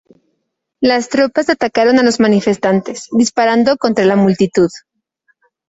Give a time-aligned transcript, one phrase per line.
[0.79, 4.69] Las tropas atacaron a los manifestantes, disparando contra la multitud.